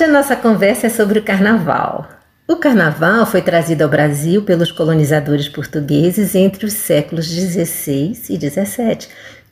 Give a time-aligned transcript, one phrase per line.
[0.00, 2.08] Hoje a nossa conversa é sobre o carnaval.
[2.48, 9.08] O carnaval foi trazido ao Brasil pelos colonizadores portugueses entre os séculos XVI e XVII.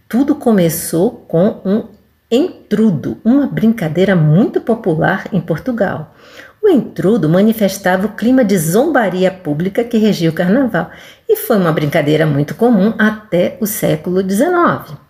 [0.09, 1.85] Tudo começou com um
[2.31, 6.17] entrudo, uma brincadeira muito popular em Portugal.
[6.63, 10.91] O entrudo manifestava o clima de zombaria pública que regia o carnaval
[11.29, 15.08] e foi uma brincadeira muito comum até o século XIX.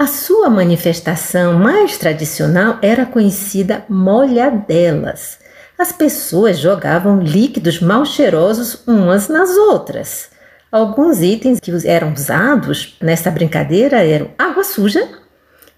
[0.00, 5.38] A sua manifestação mais tradicional era conhecida molhadelas.
[5.78, 10.30] As pessoas jogavam líquidos mal cheirosos umas nas outras.
[10.72, 15.06] Alguns itens que eram usados nessa brincadeira eram água suja,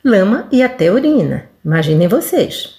[0.04, 1.46] lama e até urina.
[1.64, 2.76] Imaginem vocês.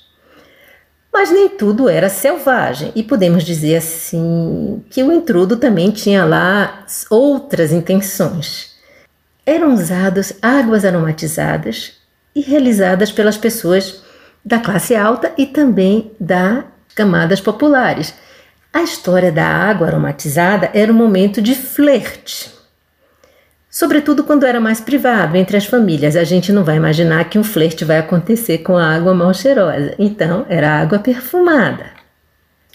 [1.11, 6.85] Mas nem tudo era selvagem, e podemos dizer assim que o intrudo também tinha lá
[7.09, 8.72] outras intenções
[9.45, 11.93] eram usadas águas aromatizadas
[12.35, 14.03] e realizadas pelas pessoas
[14.43, 16.63] da classe alta e também das
[16.95, 18.13] camadas populares.
[18.71, 22.51] A história da água aromatizada era um momento de flerte.
[23.69, 26.15] Sobretudo quando era mais privado, entre as famílias.
[26.15, 29.95] A gente não vai imaginar que um flerte vai acontecer com a água mal cheirosa.
[29.97, 32.02] Então, era água perfumada.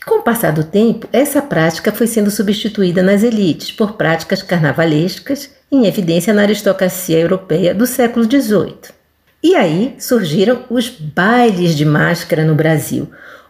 [0.07, 5.51] Com o passar do tempo, essa prática foi sendo substituída nas elites por práticas carnavalescas
[5.71, 8.99] em evidência na aristocracia europeia do século XVIII.
[9.43, 13.09] E aí surgiram os bailes de máscara no Brasil,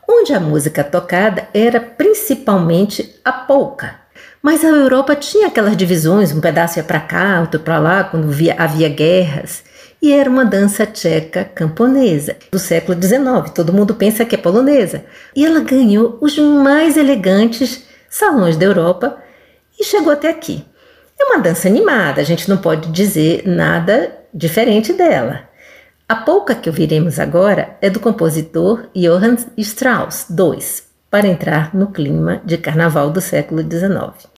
[0.09, 3.97] onde a música tocada era principalmente a polca.
[4.42, 8.30] Mas a Europa tinha aquelas divisões, um pedaço ia para cá, outro para lá, quando
[8.30, 9.62] via, havia guerras.
[10.00, 13.50] E era uma dança tcheca camponesa do século XIX.
[13.54, 15.04] Todo mundo pensa que é polonesa.
[15.34, 19.19] E ela ganhou os mais elegantes salões da Europa
[19.78, 20.64] e chegou até aqui.
[21.20, 25.48] É uma dança animada, a gente não pode dizer nada diferente dela.
[26.09, 30.59] A polca que ouviremos agora é do compositor Johann Strauss II,
[31.10, 34.28] para entrar no clima de carnaval do século XIX.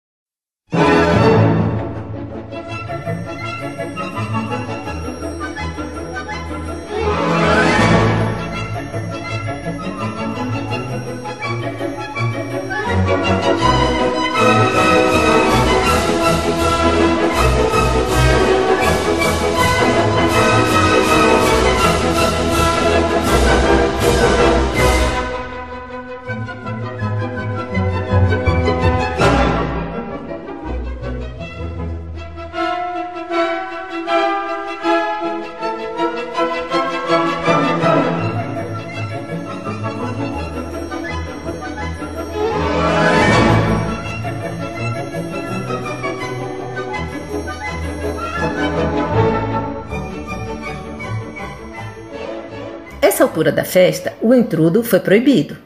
[53.44, 55.56] Da festa, o intrudo foi proibido.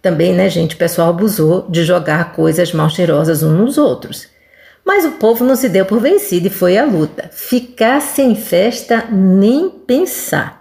[0.00, 4.28] Também, né, gente, o pessoal abusou de jogar coisas mal cheirosas uns nos outros.
[4.84, 7.28] Mas o povo não se deu por vencido e foi à luta.
[7.32, 10.58] Ficar sem festa, nem pensar.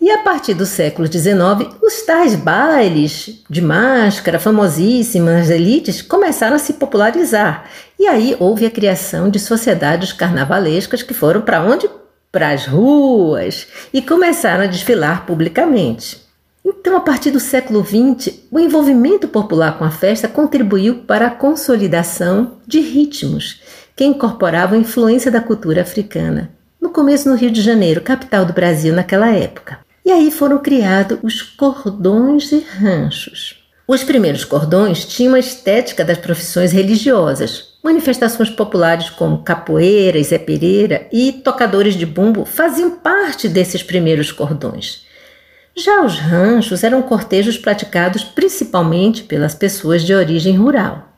[0.00, 6.58] E a partir do século XIX, os tais bailes de máscara, famosíssimas elites, começaram a
[6.58, 7.70] se popularizar.
[7.98, 11.88] E aí houve a criação de sociedades carnavalescas que foram para onde?
[12.36, 16.20] Para as ruas e começaram a desfilar publicamente.
[16.62, 21.30] Então, a partir do século XX, o envolvimento popular com a festa contribuiu para a
[21.30, 23.62] consolidação de ritmos
[23.96, 26.50] que incorporavam a influência da cultura africana.
[26.78, 29.78] No começo, no Rio de Janeiro, capital do Brasil naquela época.
[30.04, 33.64] E aí foram criados os cordões e ranchos.
[33.88, 41.06] Os primeiros cordões tinham a estética das profissões religiosas, Manifestações populares como capoeira, Zé Pereira
[41.12, 45.06] e tocadores de bumbo faziam parte desses primeiros cordões.
[45.76, 51.12] Já os ranchos eram cortejos praticados principalmente pelas pessoas de origem rural.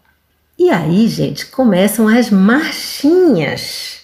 [0.58, 4.00] E aí, gente, começam as marchinhas.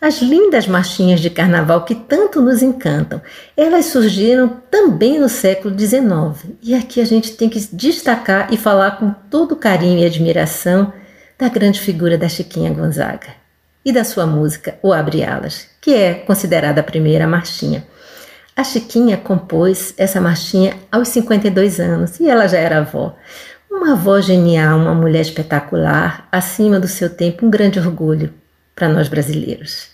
[0.00, 3.22] As lindas marchinhas de carnaval que tanto nos encantam,
[3.56, 6.56] elas surgiram também no século XIX.
[6.60, 10.92] E aqui a gente tem que destacar e falar com todo carinho e admiração
[11.40, 13.28] da grande figura da Chiquinha Gonzaga
[13.82, 17.82] e da sua música O Abre Alas, que é considerada a primeira marchinha.
[18.54, 23.16] A Chiquinha compôs essa marchinha aos 52 anos e ela já era avó.
[23.70, 28.34] Uma avó genial, uma mulher espetacular, acima do seu tempo, um grande orgulho
[28.74, 29.88] para nós brasileiros.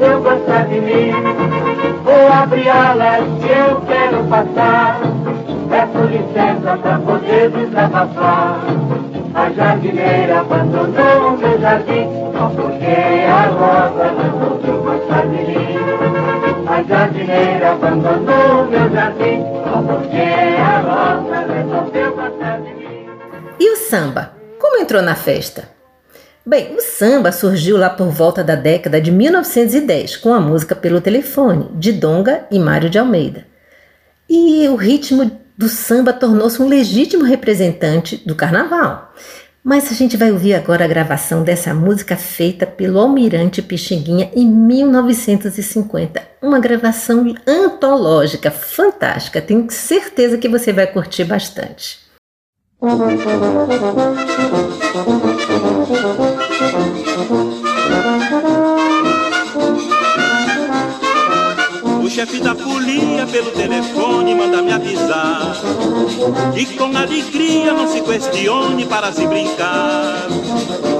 [0.00, 1.12] Resolveu passar de mim.
[2.02, 5.00] Vou abrir alas que eu quero passar,
[5.68, 8.60] peço licença pra poder desabafar.
[9.32, 15.78] A jardineira abandonou meu jardim, só porque a rosa resolveu passar de mim.
[16.66, 20.16] A jardineira abandonou meu jardim, só porque
[20.58, 23.06] a rosa resolveu passar de mim.
[23.60, 24.32] E o samba?
[24.58, 25.79] Como entrou na festa?
[26.44, 31.00] Bem, o samba surgiu lá por volta da década de 1910 com a música Pelo
[31.00, 33.46] Telefone, de Donga e Mário de Almeida.
[34.28, 39.12] E o ritmo do samba tornou-se um legítimo representante do carnaval.
[39.62, 44.46] Mas a gente vai ouvir agora a gravação dessa música feita pelo Almirante Pixinguinha em
[44.46, 46.22] 1950.
[46.40, 49.42] Uma gravação antológica, fantástica.
[49.42, 51.98] Tenho certeza que você vai curtir bastante.
[55.90, 55.92] O
[62.08, 65.56] chefe da folia pelo telefone manda me avisar
[66.56, 70.28] E com alegria não se questione para se brincar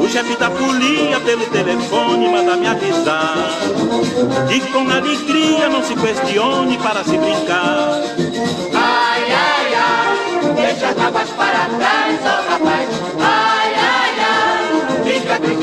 [0.02, 3.48] O chefe da folia pelo telefone manda me avisar
[4.52, 8.02] E com alegria não se questione para se brincar
[8.74, 10.16] Ai, ai, ai,
[10.56, 12.88] deixa as águas para trás, oh rapaz.
[13.20, 13.49] Ai,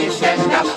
[0.09, 0.76] cisneska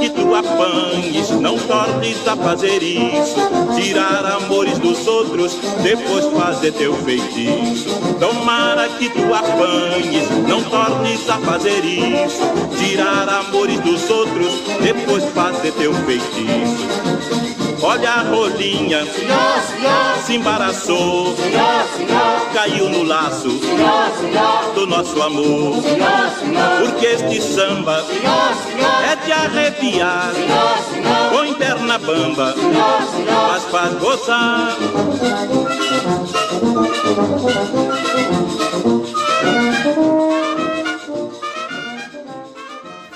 [0.00, 3.36] que tu apanhes, não tornes a fazer isso.
[3.76, 7.90] Tirar amores dos outros, depois fazer teu feitiço.
[8.18, 12.40] Tomara que tu apanhes, não tornes a fazer isso.
[12.78, 14.52] Tirar amores dos outros,
[14.82, 17.20] depois fazer teu feitiço.
[17.82, 24.86] Olha a rolinha, Senhor, senhor, se embaraçou, senhor, senhor, caiu no laço senhor, senhor, do
[24.86, 25.82] nosso amor.
[25.82, 28.79] senhor, senhor, Porque este samba senhor, senhor,
[29.10, 30.32] é de arrepiar,
[31.30, 32.54] põe perna bamba,
[33.48, 34.76] mas faz gozar.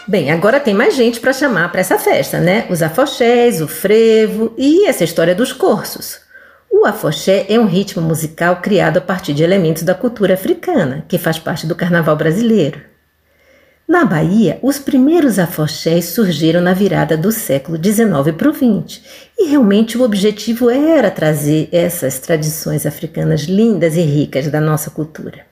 [0.08, 2.66] Bem, agora tem mais gente para chamar para essa festa, né?
[2.70, 6.20] Os afoxés, o frevo e essa história dos cursos.
[6.70, 11.18] O afoxé é um ritmo musical criado a partir de elementos da cultura africana, que
[11.18, 12.93] faz parte do carnaval brasileiro.
[13.86, 19.02] Na Bahia, os primeiros afoxés surgiram na virada do século XIX para o XX,
[19.38, 25.46] e realmente o objetivo era trazer essas tradições africanas lindas e ricas da nossa cultura.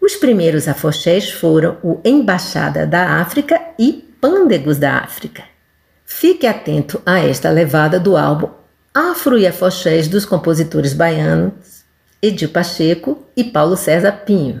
[0.00, 5.44] Os primeiros afoxés foram o Embaixada da África e Pândegos da África.
[6.04, 8.48] Fique atento a esta levada do álbum
[8.92, 11.84] Afro e Afoxés dos compositores baianos
[12.20, 14.60] Edil Pacheco e Paulo César Pinho.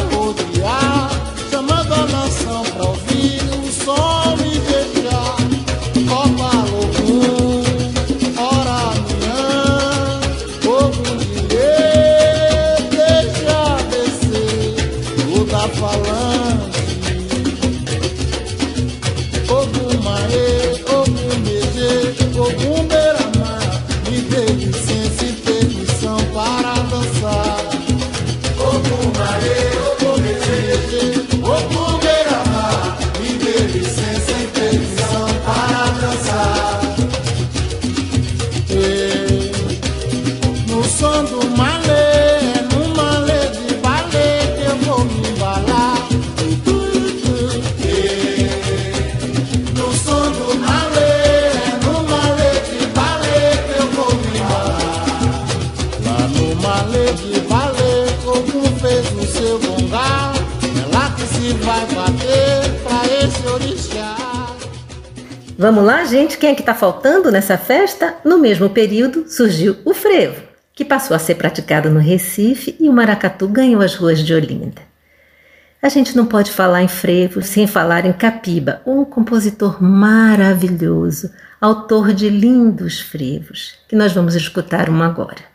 [65.91, 66.37] lá, gente?
[66.37, 68.15] Quem é que está faltando nessa festa?
[68.23, 70.41] No mesmo período surgiu o frevo,
[70.73, 74.81] que passou a ser praticado no Recife e o maracatu ganhou as ruas de Olinda.
[75.81, 81.29] A gente não pode falar em frevo sem falar em Capiba, um compositor maravilhoso,
[81.59, 85.50] autor de lindos frevos, que nós vamos escutar uma agora.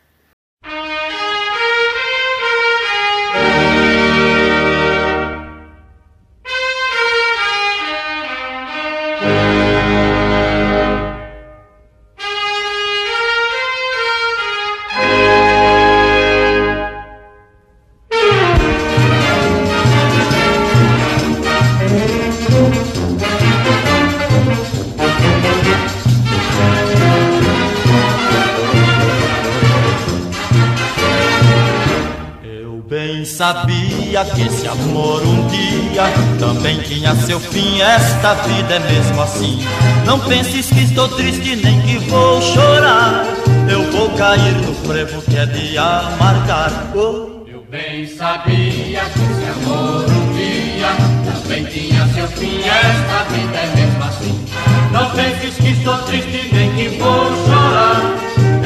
[33.52, 36.02] Sabia que esse amor um dia
[36.40, 37.80] também tinha seu fim.
[37.80, 39.60] Esta vida é mesmo assim.
[40.04, 43.24] Não penses que estou triste nem que vou chorar.
[43.70, 46.72] Eu vou cair no frevo que é de amargar.
[46.94, 47.46] Oh.
[47.46, 50.88] Eu bem sabia que esse amor um dia
[51.32, 52.60] também tinha seu fim.
[52.62, 54.44] Esta vida é mesmo assim.
[54.90, 58.02] Não penses que estou triste nem que vou chorar.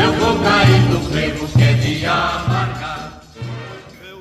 [0.02, 2.59] Eu vou cair no frevo que é de amargar.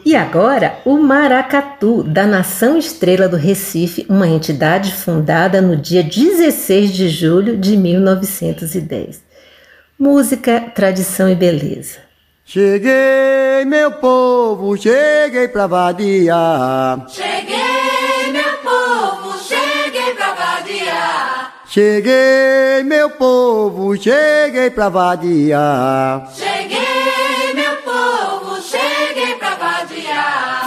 [0.09, 6.91] E agora, o Maracatu, da Nação Estrela do Recife, uma entidade fundada no dia 16
[6.91, 9.21] de julho de 1910.
[9.99, 11.99] Música, tradição e beleza.
[12.43, 17.05] Cheguei, meu povo, cheguei pra vadiar.
[17.07, 21.53] Cheguei, meu povo, cheguei pra vadiar.
[21.67, 26.27] Cheguei, meu povo, cheguei pra vadiar.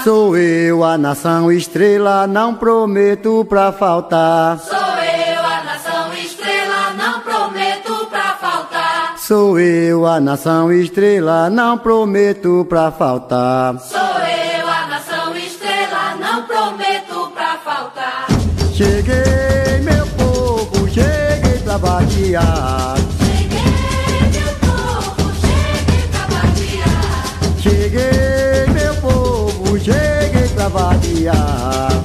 [0.05, 4.59] Sou eu, a nação estrela, não prometo pra faltar.
[4.59, 9.15] Sou eu, a nação estrela, não prometo pra faltar.
[9.17, 13.79] Sou eu, a nação estrela, não prometo pra faltar.
[13.79, 18.27] Sou eu, a nação estrela, não prometo pra faltar.
[18.75, 23.02] Cheguei, meu povo, cheguei pra batear.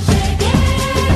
[0.05, 0.51] Cheguei,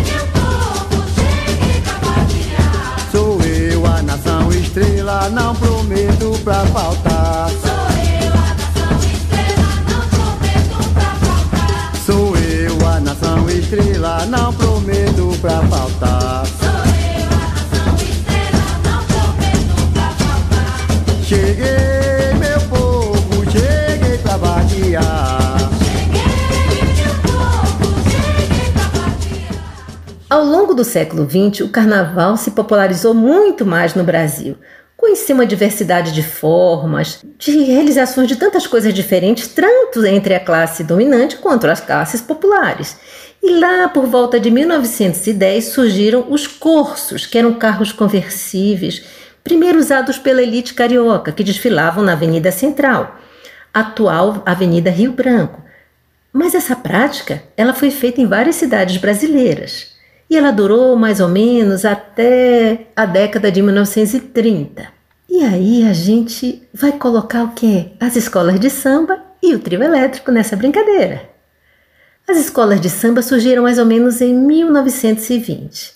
[0.08, 3.12] meu povo, cheguei pra.
[3.12, 7.50] Sou eu, a nação estrela, não prometo pra faltar.
[7.50, 11.91] Sou eu, a nação estrela, não prometo pra faltar.
[12.05, 16.46] Sou eu, a nação estrela, não prometo pra faltar.
[16.46, 21.24] Sou eu, a nação estrela, não prometo pra faltar.
[21.25, 22.00] Cheguei,
[30.71, 34.55] longo do século XX, o carnaval se popularizou muito mais no Brasil.
[34.95, 40.83] Conheci uma diversidade de formas, de realizações de tantas coisas diferentes, tanto entre a classe
[40.83, 42.97] dominante quanto as classes populares.
[43.43, 49.03] E lá por volta de 1910 surgiram os cursos, que eram carros conversíveis,
[49.43, 53.19] primeiro usados pela elite carioca, que desfilavam na Avenida Central,
[53.73, 55.61] atual Avenida Rio Branco.
[56.31, 59.90] Mas essa prática, ela foi feita em várias cidades brasileiras
[60.31, 64.88] e ela durou mais ou menos até a década de 1930.
[65.29, 67.91] E aí a gente vai colocar o quê?
[68.00, 71.29] As escolas de samba e o trio elétrico nessa brincadeira.
[72.25, 75.95] As escolas de samba surgiram mais ou menos em 1920.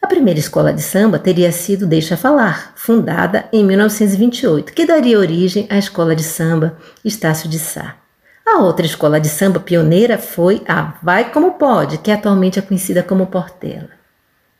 [0.00, 5.66] A primeira escola de samba teria sido Deixa Falar, fundada em 1928, que daria origem
[5.68, 8.01] à escola de samba Estácio de Sá.
[8.44, 13.00] A outra escola de samba pioneira foi a Vai Como Pode, que atualmente é conhecida
[13.00, 13.90] como Portela.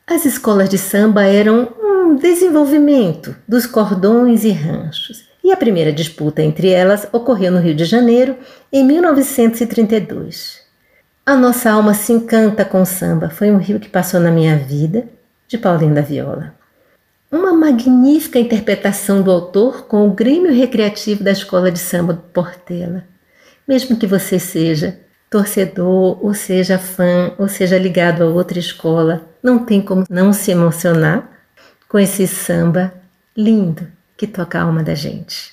[0.06, 6.40] As escolas de samba eram um desenvolvimento dos cordões e ranchos, e a primeira disputa
[6.42, 8.36] entre elas ocorreu no Rio de Janeiro
[8.72, 10.60] em 1932.
[11.26, 14.56] A nossa alma se encanta com o samba, foi um rio que passou na minha
[14.56, 15.06] vida,
[15.48, 16.54] de Paulinho da Viola.
[17.30, 23.11] Uma magnífica interpretação do autor com o Grêmio Recreativo da Escola de Samba do Portela
[23.66, 24.98] mesmo que você seja
[25.30, 30.50] torcedor, ou seja fã, ou seja ligado a outra escola, não tem como não se
[30.50, 31.26] emocionar
[31.88, 32.92] com esse samba
[33.36, 35.52] lindo que toca a alma da gente.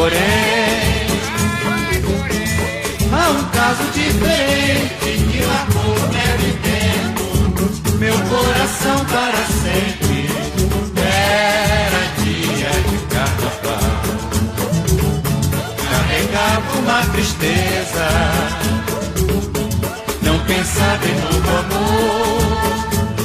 [0.00, 0.16] Porém,
[3.12, 7.68] há um caso diferente que o amor leve dentro.
[7.98, 10.20] Meu coração para sempre
[10.96, 14.00] era dia de carnaval.
[15.90, 18.08] Carregava uma tristeza,
[20.22, 22.54] não pensava em novo amor.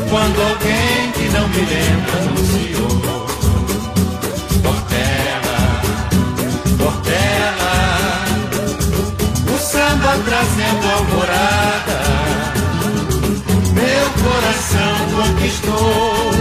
[0.09, 3.44] Quando alguém que não me lembra anunciou,
[10.45, 11.99] trazendo alvorada
[13.73, 16.31] meu coração conquistou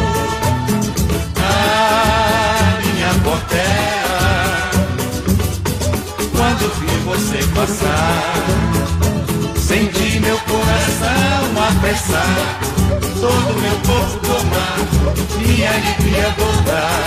[1.37, 4.71] a minha portela.
[6.33, 8.45] Quando vi você passar,
[9.57, 12.61] senti meu coração apressar,
[13.21, 14.79] todo meu corpo tomar,
[15.38, 17.05] minha alegria voltar.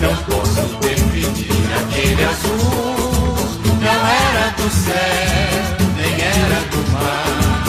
[0.00, 3.01] Não posso definir aquele azul,
[3.82, 7.64] não era do céu, nem era do mar.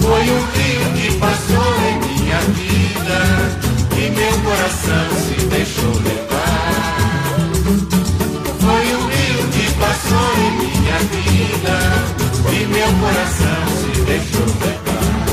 [0.00, 3.18] Foi um rio que passou em minha vida
[3.96, 7.38] e meu coração se deixou levar.
[8.60, 11.76] Foi um rio que passou em minha vida
[12.52, 15.28] e meu coração se deixou levar.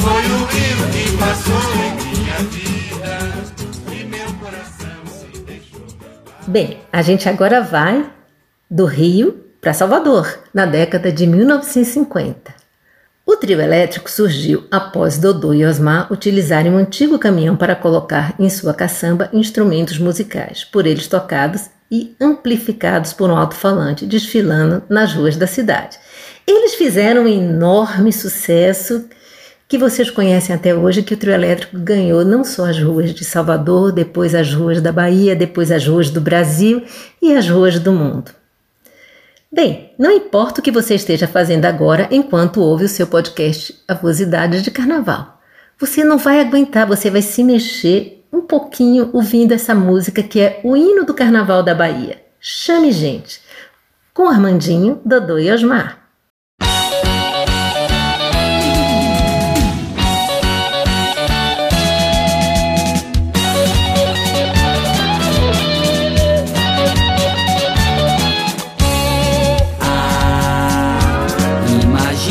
[0.00, 2.01] Foi um rio que passou em
[6.52, 8.04] Bem, a gente agora vai
[8.70, 12.52] do Rio para Salvador, na década de 1950.
[13.24, 18.50] O trio elétrico surgiu após Dodô e Osmar utilizarem um antigo caminhão para colocar em
[18.50, 25.38] sua caçamba instrumentos musicais, por eles tocados e amplificados por um alto-falante, desfilando nas ruas
[25.38, 25.98] da cidade.
[26.46, 29.08] Eles fizeram um enorme sucesso
[29.72, 33.24] que vocês conhecem até hoje, que o trio elétrico ganhou não só as ruas de
[33.24, 36.82] Salvador, depois as ruas da Bahia, depois as ruas do Brasil
[37.22, 38.32] e as ruas do mundo.
[39.50, 44.62] Bem, não importa o que você esteja fazendo agora enquanto ouve o seu podcast Avosidades
[44.62, 45.40] de Carnaval.
[45.78, 50.60] Você não vai aguentar, você vai se mexer um pouquinho ouvindo essa música que é
[50.62, 52.20] o hino do Carnaval da Bahia.
[52.38, 53.40] Chame gente,
[54.12, 56.01] com Armandinho, Dodô e Osmar.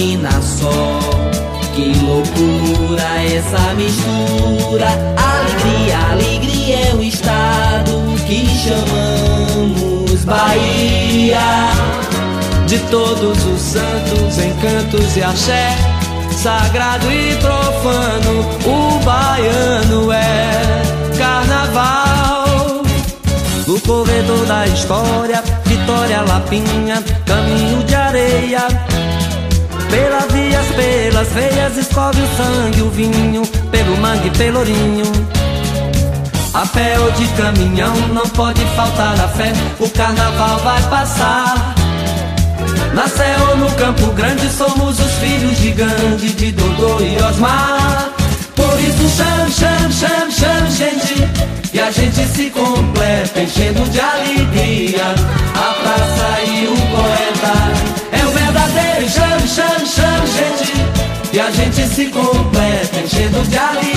[0.02, 1.00] Imagina só
[1.76, 4.88] que loucura essa mistura.
[5.16, 7.92] Alegria, alegria é o estado
[8.26, 11.70] que chamamos Bahia.
[12.66, 15.78] De todos os santos, encantos e axé,
[16.32, 20.82] sagrado e profano, o baiano é
[21.16, 22.82] carnaval.
[23.68, 28.68] No corredor da história, Vitória Lapinha, caminho de areia.
[29.92, 35.04] Pelas vias, pelas veias, escove o sangue, o vinho, pelo mangue, pelourinho.
[36.54, 41.76] A pé ou de caminhão, não pode faltar a fé, o carnaval vai passar.
[42.94, 43.06] Na
[43.50, 48.12] ou no Campo Grande, somos os filhos de Gandhi, de Dodô e Osmar.
[48.56, 51.30] Por isso chame, chame, chame, chame, gente,
[51.74, 55.16] e a gente se completa, enchendo de alegria.
[55.56, 56.11] A praça
[61.62, 63.91] gente se completa, enchendo de alegria.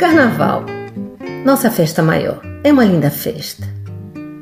[0.00, 0.64] Carnaval,
[1.44, 3.68] nossa festa maior, é uma linda festa.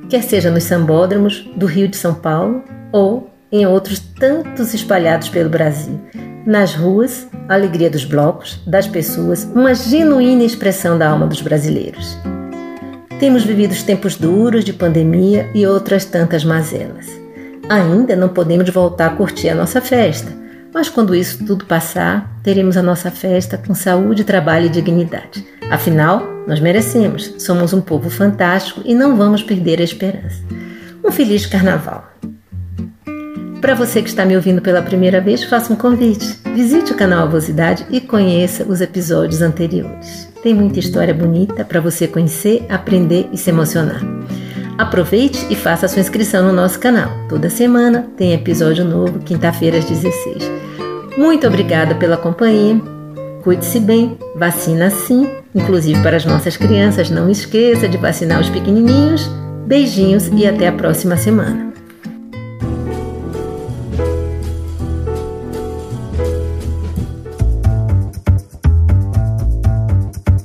[0.08, 5.50] Quer seja nos sambódromos do Rio de São Paulo ou em outros tantos espalhados pelo
[5.50, 6.00] Brasil.
[6.46, 12.16] Nas ruas, a alegria dos blocos, das pessoas, uma genuína expressão da alma dos brasileiros.
[13.18, 17.06] Temos vivido os tempos duros de pandemia e outras tantas mazelas.
[17.68, 20.37] Ainda não podemos voltar a curtir a nossa festa,
[20.72, 25.46] mas quando isso tudo passar, teremos a nossa festa com saúde, trabalho e dignidade.
[25.70, 30.42] Afinal, nós merecemos, somos um povo fantástico e não vamos perder a esperança.
[31.04, 32.08] Um feliz carnaval!
[33.60, 36.38] Para você que está me ouvindo pela primeira vez, faça um convite.
[36.54, 40.28] Visite o canal Avosidade e conheça os episódios anteriores.
[40.42, 44.00] Tem muita história bonita para você conhecer, aprender e se emocionar.
[44.78, 47.10] Aproveite e faça a sua inscrição no nosso canal.
[47.28, 50.48] Toda semana tem episódio novo, quinta-feira às 16.
[51.18, 52.80] Muito obrigada pela companhia.
[53.42, 57.10] Cuide-se bem, vacina sim, inclusive para as nossas crianças.
[57.10, 59.28] Não esqueça de vacinar os pequenininhos.
[59.66, 61.72] Beijinhos e até a próxima semana.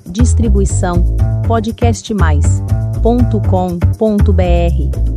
[0.08, 1.16] Distribuição
[3.04, 5.13] podcastmais.com.br